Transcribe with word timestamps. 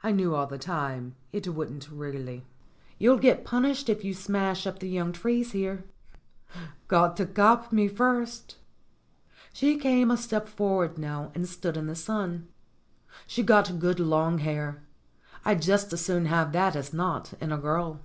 I 0.00 0.12
knew 0.12 0.32
all 0.32 0.46
the 0.46 0.58
time 0.58 1.16
it 1.32 1.48
wouldn't 1.48 1.90
really." 1.90 2.46
"You'll 3.00 3.18
get 3.18 3.44
punished 3.44 3.88
if 3.88 4.04
you 4.04 4.14
smash 4.14 4.64
up 4.64 4.78
the 4.78 4.88
young 4.88 5.10
trees 5.10 5.50
here." 5.50 5.82
"Got 6.86 7.16
to 7.16 7.26
cop 7.26 7.72
me 7.72 7.88
first." 7.88 8.58
She 9.52 9.76
came 9.76 10.08
a 10.12 10.16
step 10.16 10.46
forward 10.46 10.98
now 10.98 11.32
and 11.34 11.48
stood 11.48 11.76
in 11.76 11.88
the 11.88 11.96
sun. 11.96 12.46
She'd 13.26 13.46
got 13.48 13.80
good 13.80 13.98
long 13.98 14.38
hair. 14.38 14.84
I'd 15.44 15.62
just 15.62 15.92
as 15.92 16.00
soon 16.00 16.26
have 16.26 16.52
that 16.52 16.76
as 16.76 16.92
not, 16.92 17.32
in 17.40 17.50
a 17.50 17.58
girl. 17.58 17.98